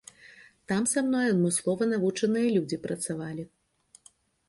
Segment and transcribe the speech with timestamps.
[0.71, 3.51] Там са мной адмыслова навучаныя людзі працавалі.